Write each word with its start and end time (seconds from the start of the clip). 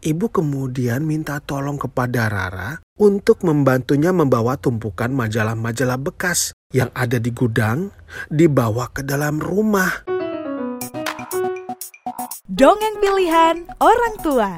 Ibu 0.00 0.32
kemudian 0.32 1.04
minta 1.04 1.36
tolong 1.44 1.76
kepada 1.76 2.32
Rara 2.32 2.80
untuk 2.96 3.44
membantunya 3.44 4.16
membawa 4.16 4.56
tumpukan 4.56 5.12
majalah-majalah 5.12 6.00
bekas 6.00 6.56
yang 6.72 6.88
ada 6.96 7.20
di 7.20 7.28
gudang 7.28 7.92
dibawa 8.32 8.88
ke 8.96 9.04
dalam 9.04 9.36
rumah. 9.36 9.92
Dongeng 12.48 12.96
pilihan 12.96 13.68
orang 13.76 14.14
tua. 14.24 14.50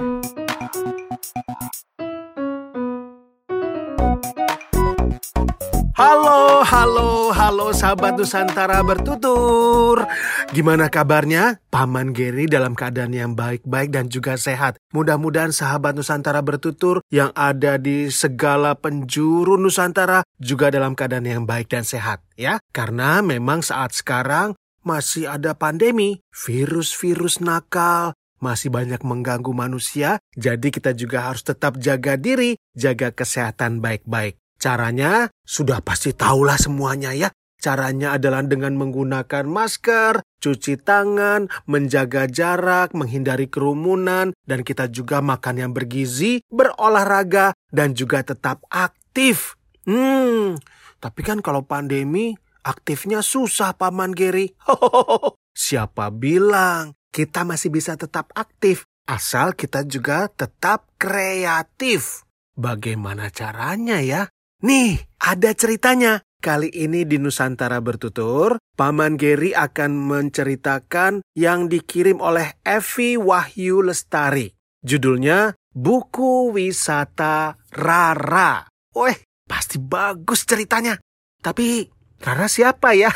Halo, 5.98 6.31
halo, 6.73 7.36
halo 7.36 7.68
sahabat 7.77 8.16
Nusantara 8.16 8.80
bertutur. 8.80 10.09
Gimana 10.57 10.88
kabarnya? 10.88 11.61
Paman 11.68 12.16
Geri 12.16 12.48
dalam 12.48 12.73
keadaan 12.73 13.12
yang 13.12 13.37
baik-baik 13.37 13.93
dan 13.93 14.09
juga 14.09 14.41
sehat. 14.41 14.80
Mudah-mudahan 14.96 15.52
sahabat 15.52 15.93
Nusantara 15.93 16.41
bertutur 16.41 17.05
yang 17.12 17.29
ada 17.37 17.77
di 17.77 18.09
segala 18.09 18.73
penjuru 18.73 19.60
Nusantara 19.60 20.24
juga 20.41 20.73
dalam 20.73 20.96
keadaan 20.96 21.29
yang 21.29 21.45
baik 21.45 21.69
dan 21.69 21.84
sehat 21.84 22.24
ya. 22.41 22.56
Karena 22.73 23.20
memang 23.20 23.60
saat 23.60 23.93
sekarang 23.93 24.57
masih 24.80 25.29
ada 25.29 25.52
pandemi, 25.52 26.24
virus-virus 26.32 27.45
nakal, 27.45 28.16
masih 28.43 28.74
banyak 28.74 28.98
mengganggu 29.07 29.54
manusia, 29.54 30.18
jadi 30.34 30.73
kita 30.74 30.96
juga 30.98 31.30
harus 31.30 31.46
tetap 31.46 31.79
jaga 31.79 32.18
diri, 32.18 32.59
jaga 32.74 33.15
kesehatan 33.15 33.79
baik-baik. 33.79 34.41
Caranya 34.62 35.27
sudah 35.43 35.83
pasti 35.83 36.15
tahulah 36.15 36.55
semuanya 36.55 37.11
ya. 37.11 37.34
Caranya 37.59 38.15
adalah 38.15 38.47
dengan 38.47 38.79
menggunakan 38.79 39.43
masker, 39.43 40.23
cuci 40.38 40.79
tangan, 40.79 41.51
menjaga 41.66 42.30
jarak, 42.30 42.95
menghindari 42.95 43.51
kerumunan, 43.51 44.30
dan 44.47 44.61
kita 44.62 44.87
juga 44.87 45.19
makan 45.19 45.66
yang 45.66 45.73
bergizi, 45.75 46.47
berolahraga, 46.47 47.59
dan 47.75 47.98
juga 47.98 48.23
tetap 48.23 48.62
aktif. 48.71 49.59
Hmm, 49.82 50.59
tapi 51.02 51.21
kan 51.26 51.43
kalau 51.43 51.66
pandemi, 51.66 52.38
aktifnya 52.63 53.19
susah 53.19 53.74
Paman 53.74 54.15
Geri. 54.15 54.47
Siapa 55.66 56.15
bilang 56.15 56.95
kita 57.10 57.43
masih 57.43 57.74
bisa 57.74 57.99
tetap 57.99 58.30
aktif, 58.38 58.87
asal 59.10 59.59
kita 59.59 59.82
juga 59.87 60.30
tetap 60.30 60.87
kreatif. 61.02 62.23
Bagaimana 62.54 63.26
caranya 63.30 63.99
ya? 63.99 64.31
Nih, 64.62 64.94
ada 65.19 65.50
ceritanya. 65.59 66.22
Kali 66.38 66.71
ini 66.71 67.03
di 67.03 67.19
Nusantara 67.19 67.82
Bertutur, 67.82 68.62
Paman 68.78 69.19
Geri 69.19 69.50
akan 69.54 69.91
menceritakan 69.94 71.22
yang 71.34 71.66
dikirim 71.66 72.22
oleh 72.22 72.62
Evi 72.62 73.19
Wahyu 73.19 73.82
Lestari. 73.82 74.54
Judulnya 74.82 75.54
Buku 75.75 76.54
Wisata 76.54 77.59
Rara. 77.75 78.66
Weh, 78.94 79.19
pasti 79.47 79.82
bagus 79.82 80.47
ceritanya. 80.47 80.94
Tapi 81.43 81.87
Rara 82.22 82.47
siapa 82.47 82.94
ya? 82.94 83.10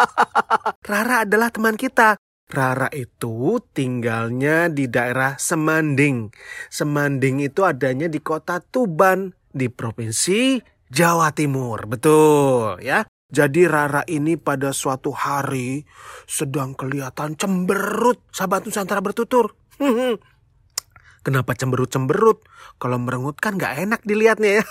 Rara 0.88 1.28
adalah 1.28 1.52
teman 1.52 1.76
kita. 1.76 2.16
Rara 2.48 2.88
itu 2.92 3.60
tinggalnya 3.76 4.72
di 4.72 4.88
daerah 4.88 5.36
Semanding. 5.36 6.32
Semanding 6.72 7.44
itu 7.44 7.60
adanya 7.64 8.08
di 8.08 8.20
kota 8.24 8.60
Tuban 8.60 9.32
di 9.52 9.68
provinsi 9.68 10.58
Jawa 10.88 11.32
Timur. 11.32 11.88
Betul 11.88 12.80
ya. 12.82 13.04
Jadi 13.32 13.64
Rara 13.64 14.04
ini 14.04 14.36
pada 14.36 14.76
suatu 14.76 15.08
hari 15.08 15.80
sedang 16.28 16.76
kelihatan 16.76 17.32
cemberut. 17.40 18.20
Sahabat 18.28 18.68
Nusantara 18.68 19.00
bertutur. 19.00 19.56
Kenapa 21.24 21.56
cemberut-cemberut? 21.56 22.44
Kalau 22.76 23.00
merengut 23.00 23.40
kan 23.40 23.56
gak 23.56 23.80
enak 23.80 24.04
dilihatnya 24.04 24.60
ya. 24.60 24.64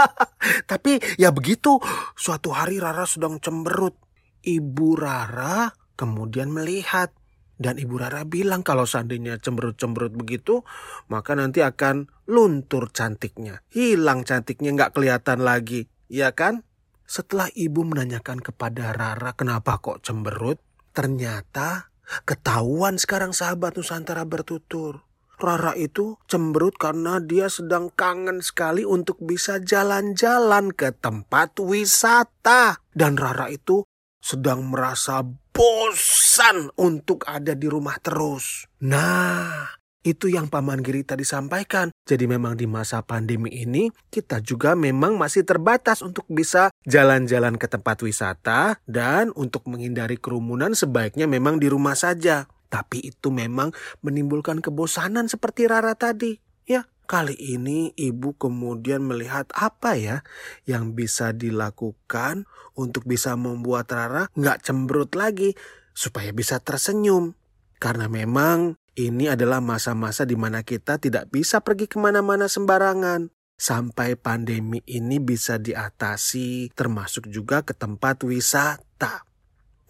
Tapi 0.70 0.96
ya 1.20 1.28
begitu. 1.28 1.76
Suatu 2.16 2.56
hari 2.56 2.80
Rara 2.80 3.04
sedang 3.04 3.36
cemberut. 3.36 4.00
Ibu 4.48 4.96
Rara 4.96 5.68
kemudian 5.92 6.48
melihat. 6.48 7.12
Dan 7.60 7.76
Ibu 7.76 8.00
Rara 8.00 8.24
bilang 8.24 8.64
kalau 8.64 8.88
seandainya 8.88 9.36
cemberut-cemberut 9.36 10.16
begitu, 10.16 10.64
maka 11.12 11.36
nanti 11.36 11.60
akan 11.60 12.08
luntur 12.24 12.88
cantiknya. 12.88 13.60
Hilang 13.68 14.24
cantiknya 14.24 14.72
nggak 14.72 14.96
kelihatan 14.96 15.44
lagi, 15.44 15.84
ya 16.08 16.32
kan? 16.32 16.64
Setelah 17.04 17.52
ibu 17.52 17.84
menanyakan 17.84 18.40
kepada 18.40 18.96
Rara 18.96 19.36
kenapa 19.36 19.76
kok 19.76 20.00
cemberut, 20.00 20.56
ternyata 20.96 21.92
ketahuan 22.24 22.96
sekarang 22.96 23.36
sahabat 23.36 23.76
Nusantara 23.76 24.24
bertutur. 24.24 25.04
Rara 25.36 25.76
itu 25.76 26.16
cemberut 26.28 26.80
karena 26.80 27.20
dia 27.20 27.52
sedang 27.52 27.92
kangen 27.92 28.40
sekali 28.40 28.88
untuk 28.88 29.20
bisa 29.20 29.60
jalan-jalan 29.60 30.72
ke 30.72 30.96
tempat 30.96 31.60
wisata. 31.60 32.80
Dan 32.92 33.20
Rara 33.20 33.52
itu 33.52 33.84
sedang 34.20 34.68
merasa 34.68 35.24
bosan 35.60 36.72
untuk 36.80 37.28
ada 37.28 37.52
di 37.52 37.68
rumah 37.68 38.00
terus. 38.00 38.64
Nah, 38.80 39.68
itu 40.00 40.32
yang 40.32 40.48
Paman 40.48 40.80
Giri 40.80 41.04
tadi 41.04 41.20
sampaikan. 41.20 41.92
Jadi 42.08 42.24
memang 42.24 42.56
di 42.56 42.64
masa 42.64 43.04
pandemi 43.04 43.52
ini 43.52 43.92
kita 44.08 44.40
juga 44.40 44.72
memang 44.72 45.20
masih 45.20 45.44
terbatas 45.44 46.00
untuk 46.00 46.24
bisa 46.32 46.72
jalan-jalan 46.88 47.60
ke 47.60 47.68
tempat 47.68 48.00
wisata 48.00 48.80
dan 48.88 49.36
untuk 49.36 49.68
menghindari 49.68 50.16
kerumunan 50.16 50.72
sebaiknya 50.72 51.28
memang 51.28 51.60
di 51.60 51.68
rumah 51.68 51.92
saja. 51.92 52.48
Tapi 52.72 53.12
itu 53.12 53.28
memang 53.28 53.76
menimbulkan 54.00 54.64
kebosanan 54.64 55.28
seperti 55.28 55.68
Rara 55.68 55.92
tadi. 55.92 56.40
Ya, 56.64 56.88
Kali 57.10 57.34
ini 57.34 57.90
ibu 57.98 58.38
kemudian 58.38 59.02
melihat 59.02 59.50
apa 59.50 59.98
ya 59.98 60.22
yang 60.62 60.94
bisa 60.94 61.34
dilakukan 61.34 62.46
untuk 62.78 63.02
bisa 63.02 63.34
membuat 63.34 63.90
Rara 63.90 64.30
nggak 64.38 64.62
cemberut 64.62 65.18
lagi 65.18 65.58
supaya 65.90 66.30
bisa 66.30 66.62
tersenyum. 66.62 67.34
Karena 67.82 68.06
memang 68.06 68.78
ini 68.94 69.26
adalah 69.26 69.58
masa-masa 69.58 70.22
di 70.22 70.38
mana 70.38 70.62
kita 70.62 71.02
tidak 71.02 71.26
bisa 71.34 71.58
pergi 71.58 71.90
ke 71.90 71.98
mana-mana 71.98 72.46
sembarangan. 72.46 73.26
Sampai 73.58 74.14
pandemi 74.14 74.78
ini 74.86 75.18
bisa 75.18 75.58
diatasi 75.58 76.70
termasuk 76.78 77.26
juga 77.26 77.66
ke 77.66 77.74
tempat 77.74 78.22
wisata. 78.22 79.26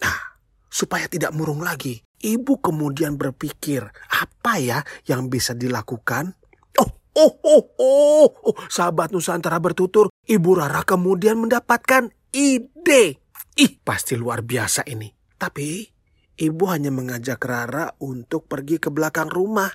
Nah, 0.01 0.21
supaya 0.73 1.05
tidak 1.05 1.37
murung 1.37 1.61
lagi, 1.61 2.01
ibu 2.25 2.57
kemudian 2.65 3.21
berpikir 3.21 3.85
apa 4.09 4.57
ya 4.57 4.81
yang 5.05 5.29
bisa 5.29 5.53
dilakukan 5.53 6.40
Oh, 7.19 7.43
oh, 7.43 7.65
oh, 7.75 8.29
oh, 8.47 8.57
sahabat 8.71 9.11
Nusantara 9.11 9.59
bertutur, 9.59 10.15
Ibu 10.31 10.51
Rara 10.63 10.87
kemudian 10.87 11.43
mendapatkan 11.43 12.15
ide. 12.31 13.19
Ih, 13.59 13.73
pasti 13.83 14.15
luar 14.15 14.47
biasa 14.47 14.87
ini. 14.87 15.11
Tapi, 15.35 15.83
Ibu 16.39 16.65
hanya 16.71 16.95
mengajak 16.95 17.43
Rara 17.43 17.91
untuk 17.99 18.47
pergi 18.47 18.79
ke 18.79 18.95
belakang 18.95 19.27
rumah. 19.27 19.69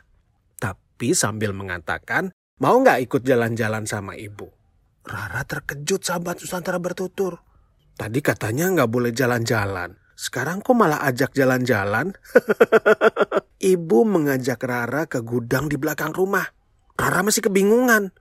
Tapi 0.55 1.11
sambil 1.11 1.51
mengatakan, 1.51 2.31
mau 2.63 2.79
nggak 2.79 3.03
ikut 3.03 3.21
jalan-jalan 3.27 3.83
sama 3.83 4.15
Ibu? 4.15 4.47
Rara 5.05 5.43
terkejut 5.43 6.01
sahabat 6.07 6.39
Nusantara 6.39 6.79
bertutur. 6.79 7.43
Tadi 7.99 8.19
katanya 8.23 8.71
nggak 8.71 8.91
boleh 8.91 9.11
jalan-jalan. 9.11 9.99
Sekarang 10.15 10.63
kok 10.63 10.73
malah 10.73 11.03
ajak 11.03 11.35
jalan-jalan? 11.35 12.15
Ibu 13.75 13.99
mengajak 14.07 14.63
Rara 14.63 15.03
ke 15.05 15.19
gudang 15.19 15.67
di 15.67 15.75
belakang 15.75 16.15
rumah. 16.15 16.47
Rara 16.95 17.27
masih 17.27 17.43
kebingungan. 17.43 18.15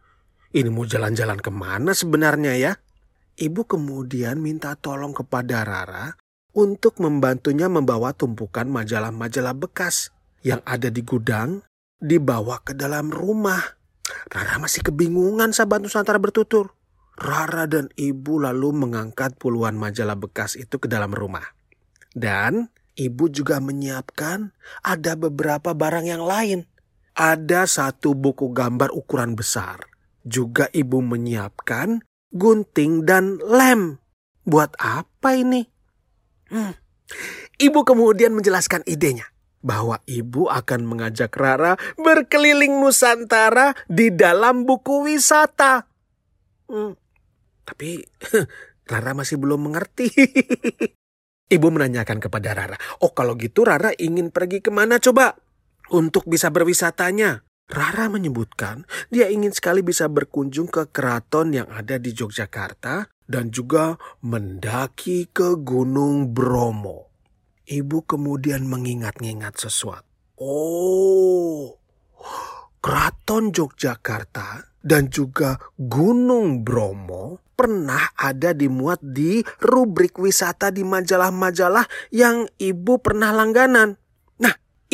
Ini 0.51 0.67
mau 0.71 0.83
jalan-jalan 0.83 1.39
ke 1.39 1.51
mana 1.51 1.95
sebenarnya 1.95 2.59
ya? 2.59 2.73
Ibu 3.39 3.67
kemudian 3.67 4.39
minta 4.43 4.75
tolong 4.79 5.15
kepada 5.15 5.63
Rara 5.63 6.15
untuk 6.55 6.99
membantunya 7.03 7.67
membawa 7.71 8.15
tumpukan 8.15 8.67
majalah-majalah 8.71 9.55
bekas 9.55 10.15
yang 10.47 10.63
ada 10.67 10.91
di 10.91 11.03
gudang 11.03 11.63
dibawa 11.99 12.63
ke 12.63 12.75
dalam 12.75 13.11
rumah. 13.11 13.63
Rara 14.31 14.59
masih 14.59 14.83
kebingungan 14.87 15.55
sahabat 15.55 15.83
Nusantara 15.83 16.19
bertutur. 16.19 16.75
Rara 17.15 17.71
dan 17.71 17.95
ibu 17.95 18.43
lalu 18.43 18.75
mengangkat 18.75 19.39
puluhan 19.39 19.79
majalah 19.79 20.19
bekas 20.19 20.59
itu 20.59 20.83
ke 20.83 20.91
dalam 20.91 21.15
rumah. 21.15 21.47
Dan 22.11 22.75
ibu 22.99 23.31
juga 23.31 23.63
menyiapkan 23.63 24.51
ada 24.83 25.15
beberapa 25.15 25.75
barang 25.75 26.07
yang 26.11 26.27
lain 26.27 26.67
ada 27.15 27.67
satu 27.71 28.13
buku 28.19 28.51
gambar 28.51 28.91
ukuran 28.91 29.39
besar. 29.39 29.87
Juga 30.27 30.67
ibu 30.75 30.99
menyiapkan 31.01 32.03
gunting 32.35 33.07
dan 33.07 33.39
lem. 33.41 34.03
Buat 34.45 34.77
apa 34.77 35.39
ini? 35.39 35.65
Hmm. 36.51 36.77
Ibu 37.57 37.87
kemudian 37.87 38.35
menjelaskan 38.35 38.85
idenya 38.85 39.31
bahwa 39.65 39.97
ibu 40.05 40.53
akan 40.53 40.85
mengajak 40.85 41.33
Rara 41.33 41.81
berkeliling 41.97 42.77
Nusantara 42.83 43.73
di 43.89 44.13
dalam 44.13 44.69
buku 44.69 45.09
wisata. 45.09 45.89
Hmm. 46.69 46.93
Tapi 47.65 48.05
Rara 48.93 49.17
masih 49.17 49.41
belum 49.41 49.73
mengerti. 49.73 50.13
ibu 51.55 51.67
menanyakan 51.73 52.21
kepada 52.21 52.53
Rara, 52.53 52.77
oh 53.01 53.17
kalau 53.17 53.39
gitu 53.41 53.65
Rara 53.65 53.97
ingin 53.97 54.29
pergi 54.29 54.61
ke 54.61 54.69
mana 54.69 55.01
coba? 55.01 55.44
Untuk 55.93 56.29
bisa 56.29 56.49
berwisatanya. 56.49 57.45
Rara 57.65 58.13
menyebutkan 58.13 58.85
dia 59.09 59.33
ingin 59.33 59.49
sekali 59.49 59.81
bisa 59.81 60.05
berkunjung 60.05 60.69
ke 60.69 60.93
keraton 60.93 61.57
yang 61.57 61.69
ada 61.73 61.97
di 61.97 62.13
Yogyakarta 62.13 63.09
dan 63.25 63.49
juga 63.49 63.97
mendaki 64.21 65.33
ke 65.33 65.57
Gunung 65.65 66.37
Bromo. 66.37 67.09
Ibu 67.65 68.05
kemudian 68.05 68.69
mengingat-ingat 68.69 69.57
sesuatu. 69.57 70.05
Oh, 70.37 71.81
keraton 72.85 73.49
Yogyakarta 73.49 74.77
dan 74.85 75.09
juga 75.09 75.57
Gunung 75.81 76.61
Bromo 76.61 77.41
pernah 77.57 78.13
ada 78.13 78.53
dimuat 78.53 79.01
di 79.01 79.41
rubrik 79.65 80.21
wisata 80.21 80.69
di 80.69 80.85
majalah-majalah 80.85 81.89
yang 82.13 82.45
ibu 82.61 83.01
pernah 83.01 83.33
langganan. 83.33 83.97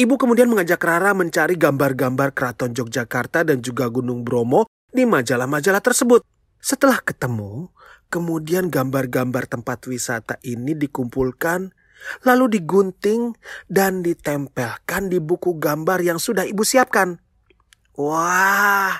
Ibu 0.00 0.16
kemudian 0.16 0.48
mengajak 0.48 0.80
Rara 0.80 1.12
mencari 1.12 1.60
gambar-gambar 1.60 2.32
keraton 2.32 2.72
Yogyakarta 2.72 3.44
dan 3.44 3.60
juga 3.60 3.84
Gunung 3.92 4.24
Bromo 4.24 4.64
di 4.88 5.04
majalah-majalah 5.04 5.84
tersebut. 5.84 6.24
Setelah 6.56 7.04
ketemu, 7.04 7.68
kemudian 8.08 8.72
gambar-gambar 8.72 9.44
tempat 9.44 9.84
wisata 9.84 10.40
ini 10.40 10.72
dikumpulkan, 10.72 11.76
lalu 12.24 12.48
digunting 12.48 13.36
dan 13.68 14.00
ditempelkan 14.00 15.12
di 15.12 15.20
buku 15.20 15.60
gambar 15.60 16.00
yang 16.00 16.16
sudah 16.16 16.48
ibu 16.48 16.64
siapkan. 16.64 17.20
Wah, 18.00 18.96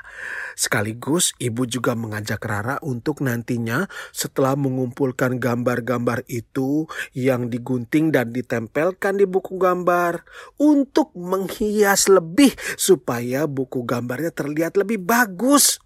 sekaligus 0.59 1.35
ibu 1.37 1.67
juga 1.67 1.93
mengajak 1.99 2.41
Rara 2.43 2.77
untuk 2.81 3.23
nantinya 3.23 3.87
setelah 4.11 4.55
mengumpulkan 4.55 5.39
gambar-gambar 5.39 6.25
itu 6.31 6.89
yang 7.13 7.53
digunting 7.53 8.15
dan 8.15 8.33
ditempelkan 8.35 9.19
di 9.19 9.27
buku 9.27 9.59
gambar 9.59 10.25
untuk 10.59 11.13
menghias 11.19 12.11
lebih 12.11 12.55
supaya 12.75 13.45
buku 13.51 13.83
gambarnya 13.85 14.33
terlihat 14.33 14.79
lebih 14.79 15.03
bagus. 15.03 15.83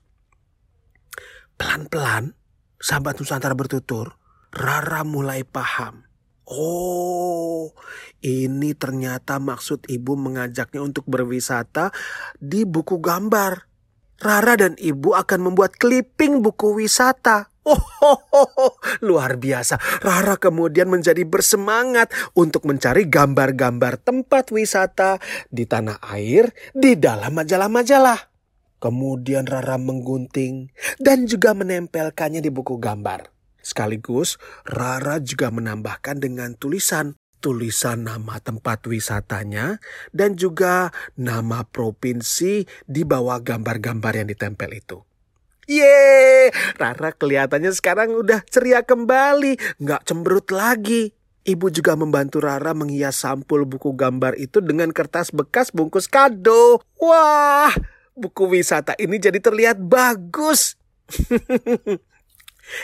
Pelan-pelan, 1.55 2.35
sahabat 2.77 3.19
Nusantara 3.23 3.55
bertutur, 3.55 4.19
Rara 4.51 5.07
mulai 5.07 5.47
paham 5.47 6.05
Oh, 6.45 7.73
ini 8.21 8.77
ternyata 8.77 9.41
maksud 9.41 9.89
ibu 9.89 10.13
mengajaknya 10.13 10.85
untuk 10.85 11.09
berwisata 11.09 11.89
di 12.37 12.69
buku 12.69 13.01
gambar. 13.01 13.74
Rara 14.23 14.55
dan 14.55 14.79
ibu 14.79 15.17
akan 15.17 15.51
membuat 15.51 15.75
clipping 15.79 16.45
buku 16.45 16.79
wisata. 16.79 17.51
Oh, 17.65 17.81
oh, 18.05 18.21
oh, 18.29 18.51
oh, 18.61 18.75
luar 19.01 19.41
biasa. 19.41 19.81
Rara 20.05 20.37
kemudian 20.37 20.85
menjadi 20.93 21.25
bersemangat 21.25 22.13
untuk 22.37 22.69
mencari 22.69 23.09
gambar-gambar 23.09 24.05
tempat 24.05 24.53
wisata 24.53 25.17
di 25.49 25.65
tanah 25.65 25.97
air 26.13 26.53
di 26.77 26.93
dalam 27.01 27.33
majalah-majalah. 27.33 28.29
Kemudian 28.85 29.49
Rara 29.49 29.81
menggunting 29.81 30.77
dan 31.01 31.25
juga 31.25 31.57
menempelkannya 31.57 32.45
di 32.45 32.53
buku 32.53 32.77
gambar. 32.77 33.33
Sekaligus 33.65 34.37
Rara 34.69 35.17
juga 35.25 35.49
menambahkan 35.49 36.21
dengan 36.21 36.53
tulisan 36.61 37.17
tulisan 37.45 38.09
nama 38.09 38.41
tempat 38.41 38.89
wisatanya 38.89 39.77
dan 40.17 40.33
juga 40.33 40.89
nama 41.21 41.61
provinsi 41.69 42.65
di 42.89 43.05
bawah 43.05 43.45
gambar-gambar 43.45 44.25
yang 44.25 44.33
ditempel 44.33 44.73
itu. 44.73 45.05
Yeay, 45.69 46.53
Rara 46.81 47.13
kelihatannya 47.13 47.73
sekarang 47.77 48.17
udah 48.17 48.41
ceria 48.49 48.81
kembali, 48.81 49.77
nggak 49.77 50.09
cemberut 50.09 50.49
lagi. 50.49 51.13
Ibu 51.45 51.69
juga 51.69 51.93
membantu 51.93 52.41
Rara 52.41 52.73
menghias 52.73 53.21
sampul 53.21 53.69
buku 53.69 53.93
gambar 53.93 54.41
itu 54.41 54.65
dengan 54.65 54.89
kertas 54.97 55.29
bekas 55.29 55.69
bungkus 55.69 56.09
kado. 56.09 56.81
Wah, 56.97 57.73
buku 58.17 58.49
wisata 58.49 58.97
ini 58.97 59.21
jadi 59.21 59.37
terlihat 59.37 59.77
bagus. 59.77 60.81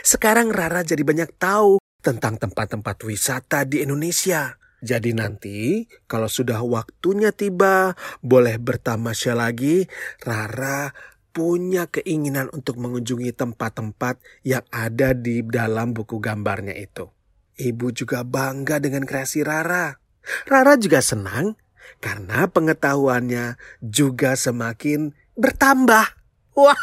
Sekarang 0.05 0.53
Rara 0.53 0.85
jadi 0.85 1.01
banyak 1.01 1.41
tahu 1.41 1.81
tentang 2.01 2.41
tempat-tempat 2.41 2.97
wisata 3.05 3.65
di 3.69 3.85
Indonesia. 3.85 4.57
Jadi 4.81 5.13
nanti 5.13 5.85
kalau 6.09 6.27
sudah 6.27 6.65
waktunya 6.65 7.37
tiba, 7.37 7.93
boleh 8.25 8.57
bertamasya 8.57 9.37
lagi, 9.37 9.85
Rara 10.25 10.97
punya 11.31 11.87
keinginan 11.87 12.51
untuk 12.51 12.81
mengunjungi 12.81 13.31
tempat-tempat 13.37 14.19
yang 14.43 14.65
ada 14.73 15.15
di 15.15 15.45
dalam 15.45 15.95
buku 15.95 16.19
gambarnya 16.19 16.75
itu. 16.75 17.13
Ibu 17.61 17.93
juga 17.93 18.25
bangga 18.25 18.81
dengan 18.81 19.05
kreasi 19.05 19.45
Rara. 19.45 20.01
Rara 20.49 20.81
juga 20.81 21.05
senang 21.05 21.61
karena 22.01 22.49
pengetahuannya 22.49 23.61
juga 23.85 24.33
semakin 24.35 25.13
bertambah. 25.37 26.07
Wah, 26.61 26.77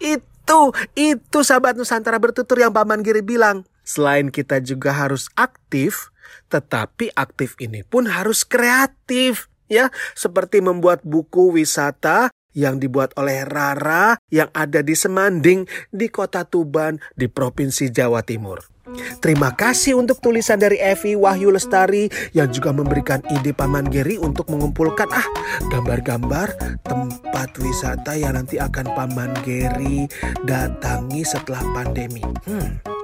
itu 0.00 0.58
itu, 0.94 1.38
sahabat 1.42 1.74
Nusantara 1.74 2.22
bertutur 2.22 2.62
yang 2.62 2.70
Paman 2.70 3.02
Giri 3.02 3.20
bilang. 3.26 3.66
Selain 3.86 4.34
kita 4.34 4.58
juga 4.58 4.90
harus 4.90 5.30
aktif, 5.38 6.10
tetapi 6.50 7.14
aktif 7.14 7.54
ini 7.62 7.86
pun 7.86 8.10
harus 8.10 8.42
kreatif. 8.42 9.46
Ya, 9.66 9.90
seperti 10.14 10.62
membuat 10.62 11.02
buku 11.02 11.54
wisata 11.54 12.30
yang 12.56 12.80
dibuat 12.80 13.12
oleh 13.20 13.42
Rara 13.44 14.16
yang 14.30 14.48
ada 14.56 14.80
di 14.80 14.96
Semanding 14.96 15.68
di 15.92 16.06
kota 16.08 16.48
Tuban 16.48 17.02
di 17.18 17.28
Provinsi 17.28 17.90
Jawa 17.92 18.22
Timur. 18.22 18.76
Terima 19.18 19.50
kasih 19.50 19.98
untuk 19.98 20.22
tulisan 20.22 20.62
dari 20.62 20.78
Evi 20.78 21.18
Wahyu 21.18 21.50
Lestari 21.50 22.06
yang 22.30 22.48
juga 22.54 22.70
memberikan 22.70 23.18
ide 23.34 23.50
Paman 23.50 23.90
Geri 23.90 24.14
untuk 24.16 24.46
mengumpulkan 24.46 25.10
ah 25.10 25.26
gambar-gambar 25.74 26.80
tempat 26.86 27.50
wisata 27.58 28.14
yang 28.14 28.38
nanti 28.38 28.62
akan 28.62 28.86
Paman 28.94 29.34
Geri 29.42 30.06
datangi 30.46 31.26
setelah 31.26 31.66
pandemi. 31.74 32.22
Hmm. 32.46 32.95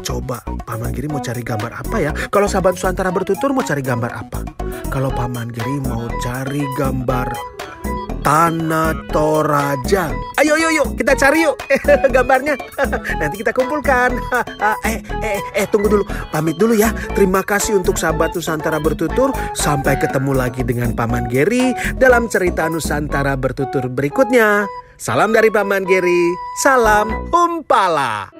Coba 0.00 0.42
Paman 0.66 0.94
Giri 0.94 1.10
mau 1.10 1.22
cari 1.22 1.42
gambar 1.42 1.72
apa 1.82 1.96
ya? 1.98 2.12
Kalau 2.28 2.46
sahabat 2.46 2.78
Nusantara 2.78 3.10
bertutur 3.10 3.50
mau 3.50 3.64
cari 3.64 3.82
gambar 3.82 4.10
apa? 4.10 4.40
Kalau 4.88 5.10
Paman 5.12 5.50
Giri 5.50 5.82
mau 5.82 6.06
cari 6.22 6.62
gambar 6.78 7.60
Tanah 8.20 8.92
Toraja. 9.08 10.12
Ayo, 10.36 10.54
yuk, 10.60 10.72
yuk, 10.76 10.88
kita 11.00 11.16
cari 11.16 11.44
yuk 11.44 11.56
gambarnya. 12.14 12.54
Nanti 13.20 13.40
kita 13.40 13.52
kumpulkan. 13.56 14.12
eh, 14.88 15.00
eh, 15.24 15.40
eh, 15.56 15.66
tunggu 15.72 15.88
dulu. 15.88 16.04
Pamit 16.28 16.56
dulu 16.60 16.76
ya. 16.76 16.92
Terima 17.16 17.40
kasih 17.40 17.80
untuk 17.80 17.96
sahabat 17.96 18.36
Nusantara 18.36 18.76
bertutur. 18.76 19.32
Sampai 19.56 19.96
ketemu 19.96 20.36
lagi 20.36 20.60
dengan 20.62 20.92
Paman 20.92 21.32
Geri 21.32 21.72
dalam 21.96 22.28
cerita 22.28 22.68
Nusantara 22.68 23.34
bertutur 23.40 23.88
berikutnya. 23.88 24.68
Salam 25.00 25.32
dari 25.32 25.48
Paman 25.48 25.88
Geri. 25.88 26.36
Salam 26.60 27.32
Humpala. 27.32 28.39